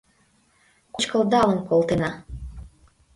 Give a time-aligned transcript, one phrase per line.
[0.93, 2.11] Кочкылдалын колтена!